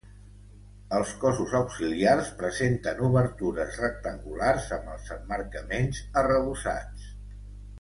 Els 0.99 1.11
cossos 1.23 1.51
auxiliars 1.59 2.31
presenten 2.39 3.03
obertures 3.09 3.77
rectangulars 3.83 4.67
amb 4.79 4.91
els 4.95 5.13
emmarcaments 5.19 6.01
arrebossats. 6.23 7.07